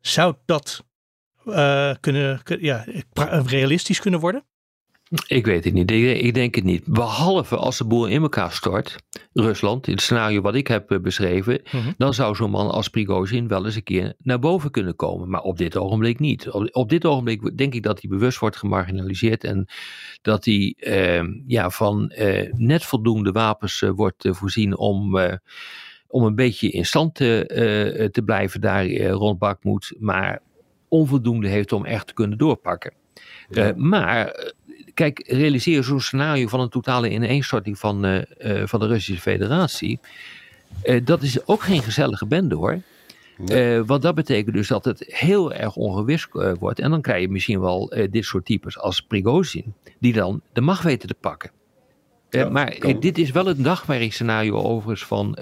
Zou 0.00 0.34
dat 0.44 0.84
kunnen, 2.00 2.42
kun- 2.42 2.62
ja, 2.62 2.84
realistisch 3.46 4.00
kunnen 4.00 4.20
worden? 4.20 4.44
Ik 5.26 5.46
weet 5.46 5.64
het 5.64 5.74
niet. 5.74 5.90
Ik, 5.90 6.34
denk 6.34 6.54
het 6.54 6.64
niet. 6.64 6.84
Behalve 6.86 7.56
als 7.56 7.78
de 7.78 7.84
boel 7.84 8.06
in 8.06 8.22
elkaar 8.22 8.52
stort, 8.52 8.96
Rusland, 9.32 9.86
in 9.86 9.92
het 9.92 10.02
scenario 10.02 10.40
wat 10.40 10.54
ik 10.54 10.66
heb 10.66 10.90
eh, 10.90 10.98
beschreven, 11.00 11.60
Mhm. 11.72 11.92
dan 11.96 12.14
zou 12.14 12.34
zo'n 12.34 12.50
man 12.50 12.70
als 12.70 12.88
Prigozhin 12.88 13.48
wel 13.48 13.64
eens 13.64 13.74
een 13.76 13.82
keer 13.82 14.14
naar 14.18 14.38
boven 14.38 14.70
kunnen 14.70 14.96
komen. 14.96 15.28
Maar 15.28 15.40
op 15.40 15.58
dit 15.58 15.76
ogenblik 15.76 16.18
niet. 16.18 16.50
Op, 16.50 16.68
op 16.72 16.88
dit 16.88 17.04
ogenblik 17.04 17.56
denk 17.58 17.74
ik 17.74 17.82
dat 17.82 18.00
hij 18.00 18.10
bewust 18.10 18.38
wordt 18.38 18.56
gemarginaliseerd 18.56 19.44
en 19.44 19.66
dat 20.22 20.44
hij 20.44 20.74
eh, 20.78 21.22
ja, 21.46 21.70
van 21.70 22.10
eh, 22.10 22.52
net 22.52 22.84
voldoende 22.84 23.32
wapens 23.32 23.82
eh, 23.82 23.90
wordt 23.90 24.28
voorzien 24.30 24.76
om. 24.76 25.18
om 26.08 26.24
een 26.24 26.34
beetje 26.34 26.70
in 26.70 26.84
stand 26.86 27.14
te, 27.14 28.08
te 28.12 28.22
blijven 28.22 28.60
daar 28.60 28.84
eh, 28.84 29.10
rond 29.10 29.38
Bakhmut, 29.38 29.94
maar 29.98 30.40
onvoldoende 30.88 31.48
heeft 31.48 31.72
om 31.72 31.84
echt 31.84 32.06
te 32.06 32.14
kunnen 32.14 32.38
doorpakken. 32.38 32.92
Maar 33.76 34.52
kijk, 34.94 35.22
realiseer 35.26 35.84
zo'n 35.84 36.00
scenario 36.00 36.48
van 36.48 36.60
een 36.60 36.68
totale 36.68 37.10
ineenstorting 37.10 37.78
van, 37.78 38.04
eh, 38.04 38.60
eh, 38.60 38.68
van 38.68 38.80
de 38.80 38.86
Russische 38.86 39.22
Federatie. 39.22 40.00
Eh, 40.82 41.00
dat 41.04 41.22
is 41.22 41.46
ook 41.46 41.62
geen 41.62 41.82
gezellige 41.82 42.26
bende 42.26 42.54
hoor. 42.54 42.80
Eh, 43.46 43.80
want 43.86 44.02
dat 44.02 44.14
betekent 44.14 44.54
dus 44.54 44.68
dat 44.68 44.84
het 44.84 45.04
heel 45.08 45.52
erg 45.52 45.76
ongewis 45.76 46.28
wordt. 46.58 46.78
En 46.78 46.90
dan 46.90 47.00
krijg 47.00 47.20
je 47.20 47.28
misschien 47.28 47.60
wel 47.60 47.92
dit 48.10 48.24
soort 48.24 48.44
types 48.44 48.78
als 48.78 49.00
Prigozhin, 49.00 49.74
die 49.98 50.12
dan 50.12 50.40
de 50.52 50.60
macht 50.60 50.82
weten 50.82 51.08
te 51.08 51.14
pakken. 51.14 51.50
Ja, 52.30 52.48
maar 52.48 52.76
dit 53.00 53.18
is 53.18 53.30
wel 53.30 53.46
het 53.46 53.58
nachtmerriescenario 53.58 54.54
overigens 54.54 55.04
van, 55.04 55.38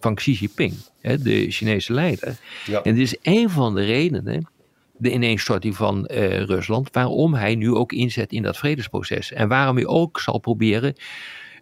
van 0.00 0.14
Xi 0.14 0.32
Jinping, 0.32 0.74
de 1.00 1.50
Chinese 1.50 1.92
leider. 1.92 2.36
Ja. 2.66 2.82
En 2.82 2.94
dit 2.94 3.02
is 3.02 3.16
een 3.22 3.50
van 3.50 3.74
de 3.74 3.84
redenen, 3.84 4.48
de 4.98 5.12
ineenstorting 5.12 5.76
van 5.76 6.06
eh, 6.06 6.40
Rusland, 6.42 6.88
waarom 6.92 7.34
hij 7.34 7.54
nu 7.54 7.74
ook 7.74 7.92
inzet 7.92 8.32
in 8.32 8.42
dat 8.42 8.56
vredesproces. 8.56 9.32
En 9.32 9.48
waarom 9.48 9.76
hij 9.76 9.86
ook 9.86 10.20
zal 10.20 10.38
proberen 10.38 10.94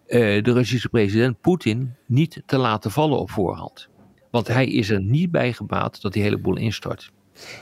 eh, 0.07 0.43
de 0.43 0.53
Russische 0.53 0.89
president 0.89 1.41
Poetin 1.41 1.95
niet 2.05 2.41
te 2.45 2.57
laten 2.57 2.91
vallen 2.91 3.19
op 3.19 3.31
voorhand. 3.31 3.87
Want 4.31 4.47
hij 4.47 4.67
is 4.67 4.89
er 4.89 5.01
niet 5.01 5.31
bij 5.31 5.53
gebaat 5.53 6.01
dat 6.01 6.13
die 6.13 6.23
hele 6.23 6.37
boel 6.37 6.57
instort. 6.57 7.11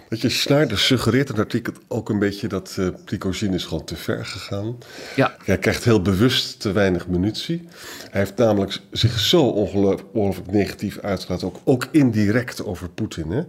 Weet 0.10 0.22
je, 0.22 0.30
suggereert 0.78 1.30
in 1.30 1.36
het 1.36 1.44
artikel 1.44 1.74
ook 1.88 2.10
een 2.10 2.20
beetje 2.20 2.48
dat 2.48 2.76
eh 2.80 2.88
Prigozhin 3.06 3.54
is 3.54 3.66
gewoon 3.66 3.84
te 3.84 3.96
ver 3.96 4.26
gegaan. 4.26 4.78
Ja, 5.16 5.36
Hij 5.46 5.58
krijgt 5.58 5.84
heel 5.84 6.02
bewust 6.02 6.60
te 6.60 6.72
weinig 6.72 7.08
munitie. 7.08 7.68
Hij 8.10 8.22
heeft 8.22 8.38
namelijk 8.38 8.80
zich 8.92 9.20
zo 9.20 9.44
ongeloof- 9.48 10.04
ongelooflijk 10.14 10.52
negatief 10.52 11.00
uitgelaten, 11.00 11.48
ook, 11.48 11.60
ook 11.64 11.88
indirect 11.92 12.66
over 12.66 12.90
Poetin. 12.90 13.32
Hè? 13.32 13.42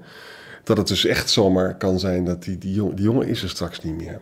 Dat 0.62 0.76
het 0.76 0.88
dus 0.88 1.04
echt 1.04 1.30
zomaar 1.30 1.76
kan 1.76 1.98
zijn 1.98 2.24
dat 2.24 2.42
die, 2.42 2.58
die, 2.58 2.82
jongen, 2.94 3.28
is 3.28 3.42
er 3.42 3.48
straks 3.48 3.82
niet 3.82 3.96
meer. 3.96 4.20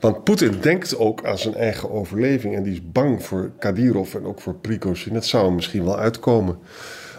Want 0.00 0.24
Poetin 0.24 0.60
denkt 0.60 0.96
ook 0.96 1.24
aan 1.26 1.38
zijn 1.38 1.54
eigen 1.54 1.90
overleving 1.90 2.54
en 2.54 2.62
die 2.62 2.72
is 2.72 2.90
bang 2.92 3.22
voor 3.24 3.50
Kadyrov 3.58 4.14
en 4.14 4.26
ook 4.26 4.40
voor 4.40 4.54
Prigozhin. 4.54 5.14
Dat 5.14 5.26
zou 5.26 5.44
hem 5.44 5.54
misschien 5.54 5.84
wel 5.84 5.98
uitkomen. 5.98 6.58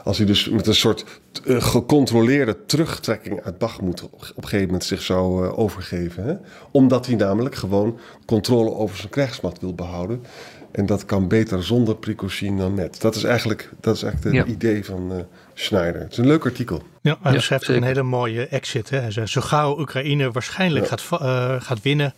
Als 0.04 0.18
hij 0.18 0.26
dus 0.26 0.50
met 0.50 0.68
een 0.68 0.76
soort 0.76 1.06
eh, 1.46 1.62
gecontroleerde 1.62 2.66
terugtrekking 2.66 3.44
uit 3.44 3.64
op, 3.64 4.14
op 4.14 4.22
een 4.36 4.44
gegeven 4.44 4.66
moment 4.66 4.84
zich 4.84 5.02
zou 5.02 5.46
eh, 5.46 5.60
overgeven. 5.60 6.24
Hè? 6.24 6.36
Omdat 6.72 7.06
hij 7.06 7.16
namelijk 7.16 7.56
gewoon 7.56 8.00
controle 8.26 8.74
over 8.74 8.98
zijn 8.98 9.10
krijgsmacht 9.10 9.62
wil 9.62 9.74
behouden. 9.74 10.24
En 10.72 10.86
dat 10.86 11.06
kan 11.06 11.28
beter 11.28 11.64
zonder 11.64 11.96
Prigozhin 11.96 12.58
dan 12.58 12.74
met. 12.74 13.02
Dat 13.02 13.16
is 13.16 13.24
eigenlijk, 13.24 13.70
dat 13.80 13.96
is 13.96 14.04
eigenlijk 14.04 14.36
het 14.38 14.48
Ja. 14.48 14.54
idee 14.54 14.86
van 14.86 15.12
eh, 15.12 15.18
Schneider. 15.54 16.02
Het 16.02 16.12
is 16.12 16.18
een 16.18 16.28
leuk 16.28 16.46
artikel. 16.46 16.84
Ja, 17.02 17.18
hij 17.22 17.32
Ja, 17.32 17.38
beschrijft 17.38 17.70
ook 17.70 17.76
een 17.76 17.84
hele 17.84 18.04
mooie 18.04 18.48
exit. 18.48 18.90
Hè. 18.90 19.00
Hij 19.00 19.12
zegt, 19.12 19.30
zo 19.30 19.42
gauw 19.42 19.80
Oekraïne 19.80 20.32
waarschijnlijk 20.32 20.90
Ja. 20.90 20.98
gaat, 20.98 21.22
eh, 21.22 21.62
gaat 21.62 21.82
winnen, 21.82 22.14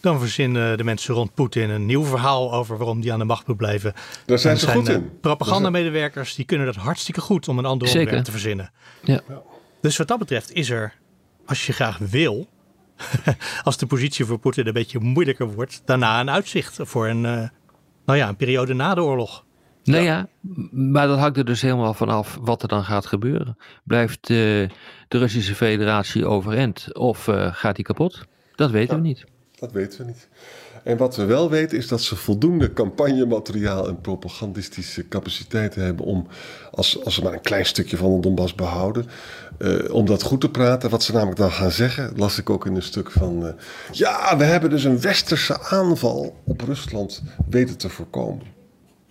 dan 0.00 0.18
verzinnen 0.18 0.76
de 0.78 0.84
mensen 0.84 1.14
rond 1.14 1.34
Poetin 1.34 1.70
een 1.70 1.86
nieuw 1.86 2.04
verhaal 2.04 2.52
over 2.52 2.76
waarom 2.76 3.00
die 3.00 3.12
aan 3.12 3.18
de 3.18 3.24
macht 3.24 3.46
moet 3.46 3.56
blijven. 3.56 3.92
Daar 4.26 4.38
zijn 4.38 4.58
ze 4.58 4.68
goed 4.68 4.88
eh, 4.88 4.94
in. 4.94 5.10
Propagandamedewerkers 5.20 6.34
die 6.34 6.44
kunnen 6.44 6.66
dat 6.66 6.76
hartstikke 6.76 7.20
goed 7.20 7.48
om 7.48 7.58
een 7.58 7.64
ander 7.64 7.86
Zeker. 7.88 8.00
onderwerp 8.00 8.24
te 8.26 8.30
verzinnen. 8.32 8.70
ja. 9.02 9.20
Dus 9.80 9.96
wat 9.96 10.08
dat 10.08 10.18
betreft 10.18 10.52
is 10.52 10.70
er, 10.70 10.94
als 11.46 11.66
je 11.66 11.72
graag 11.72 11.98
wil, 11.98 12.48
als 13.64 13.76
de 13.76 13.86
positie 13.86 14.24
voor 14.24 14.38
Poetin 14.38 14.66
een 14.66 14.72
beetje 14.72 14.98
moeilijker 14.98 15.52
wordt, 15.54 15.82
daarna 15.84 16.20
een 16.20 16.30
uitzicht 16.30 16.76
voor 16.80 17.08
een, 17.08 17.24
eh, 17.26 17.42
nou 18.04 18.18
ja, 18.18 18.28
een 18.28 18.36
periode 18.36 18.74
na 18.74 18.94
de 18.94 19.02
oorlog. 19.02 19.44
Nou 19.84 20.02
ja, 20.02 20.28
maar 20.70 21.06
dat 21.06 21.18
hangt 21.18 21.36
er 21.36 21.44
dus 21.44 21.62
helemaal 21.62 21.94
vanaf 21.94 22.38
wat 22.40 22.62
er 22.62 22.68
dan 22.68 22.84
gaat 22.84 23.06
gebeuren. 23.06 23.56
Blijft 23.84 24.30
eh, 24.30 24.36
de 25.08 25.18
Russische 25.18 25.54
Federatie 25.54 26.26
overeind 26.26 26.94
of 26.94 27.28
eh, 27.28 27.54
gaat 27.54 27.76
die 27.76 27.84
kapot? 27.84 28.24
Dat 28.54 28.70
weten 28.70 28.96
we 28.96 29.02
niet. 29.02 29.24
Dat 29.58 29.72
weten 29.72 29.98
we 29.98 30.04
niet. 30.04 30.28
En 30.82 30.96
wat 30.96 31.16
we 31.16 31.24
wel 31.24 31.50
weten 31.50 31.78
is 31.78 31.88
dat 31.88 32.00
ze 32.00 32.16
voldoende 32.16 32.72
campagnemateriaal 32.72 33.88
en 33.88 34.00
propagandistische 34.00 35.08
capaciteiten 35.08 35.84
hebben 35.84 36.04
om, 36.04 36.26
als, 36.70 37.04
als 37.04 37.14
ze 37.14 37.22
maar 37.22 37.32
een 37.32 37.40
klein 37.40 37.66
stukje 37.66 37.96
van 37.96 38.14
de 38.14 38.20
Donbass 38.20 38.54
behouden, 38.54 39.06
eh, 39.58 39.94
om 39.94 40.06
dat 40.06 40.22
goed 40.22 40.40
te 40.40 40.50
praten. 40.50 40.90
Wat 40.90 41.02
ze 41.02 41.12
namelijk 41.12 41.38
dan 41.38 41.52
gaan 41.52 41.70
zeggen, 41.70 42.12
las 42.16 42.38
ik 42.38 42.50
ook 42.50 42.66
in 42.66 42.74
een 42.74 42.82
stuk 42.82 43.10
van, 43.10 43.46
eh, 43.46 43.52
ja, 43.90 44.36
we 44.36 44.44
hebben 44.44 44.70
dus 44.70 44.84
een 44.84 45.00
westerse 45.00 45.60
aanval 45.60 46.36
op 46.44 46.60
Rusland 46.60 47.22
weten 47.48 47.78
te 47.78 47.88
voorkomen. 47.88 48.61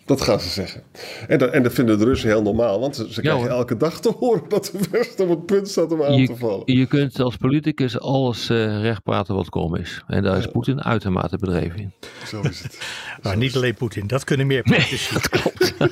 Dat 0.05 0.21
gaan 0.21 0.39
ze 0.39 0.49
zeggen. 0.49 0.83
En 1.27 1.37
dat, 1.37 1.51
en 1.51 1.63
dat 1.63 1.73
vinden 1.73 1.99
de 1.99 2.05
Russen 2.05 2.29
heel 2.29 2.41
normaal, 2.41 2.79
want 2.79 2.95
ze, 2.95 3.13
ze 3.13 3.21
krijgen 3.21 3.49
elke 3.49 3.77
dag 3.77 3.99
te 3.99 4.13
horen 4.19 4.43
dat 4.47 4.71
de 4.73 4.87
Westen 4.91 5.27
op 5.27 5.37
het 5.37 5.45
punt 5.45 5.69
staat 5.69 5.91
om 5.91 6.03
aan 6.03 6.25
te 6.25 6.35
vallen. 6.35 6.61
Je, 6.65 6.77
je 6.77 6.85
kunt 6.85 7.19
als 7.19 7.35
politicus 7.35 7.99
alles 7.99 8.49
eh 8.49 8.81
recht 8.81 9.03
praten 9.03 9.35
wat 9.35 9.49
krom 9.49 9.75
is. 9.75 10.03
En 10.07 10.23
daar 10.23 10.37
is 10.37 10.47
Poetin 10.47 10.83
uitermate 10.83 11.37
bedreven 11.37 11.79
in. 11.79 11.91
Zo 12.25 12.41
is 12.41 12.61
het. 12.61 12.79
Maar 13.23 13.37
niet 13.37 13.55
alleen 13.55 13.73
Poetin, 13.73 14.07
dat 14.07 14.23
kunnen 14.23 14.47
meer 14.47 14.63
politici. 14.71 15.13
dat 15.13 15.29
klopt. 15.29 15.73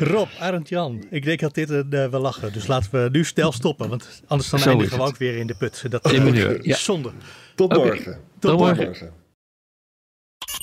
Rob, 0.00 0.28
Arend 0.38 0.68
Jan, 0.68 1.04
ik 1.10 1.24
denk 1.24 1.40
dat 1.40 1.54
dit 1.54 1.70
een 1.70 1.86
uh, 1.90 2.06
wel 2.06 2.20
lachen. 2.20 2.52
Dus 2.52 2.66
laten 2.66 2.90
we 2.90 3.08
nu 3.12 3.24
snel 3.24 3.52
stoppen, 3.52 3.88
want 3.88 4.22
anders 4.26 4.50
dan 4.50 4.60
Zo 4.60 4.68
eindigen 4.68 4.92
is 4.92 5.04
we 5.04 5.10
ook 5.10 5.16
weer 5.16 5.36
in 5.36 5.46
de 5.46 5.54
put. 5.54 5.84
Dat 5.90 6.12
In 6.12 6.34
uh, 6.34 6.62
ja. 6.62 6.76
zonde. 6.76 7.10
Tot 7.54 7.72
morgen. 7.72 8.18
Tot 8.38 8.58
morgen. 8.58 9.12